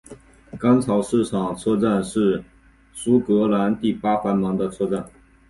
[0.57, 2.43] 干草市场车站是
[2.91, 5.07] 苏格兰第八繁忙的车站。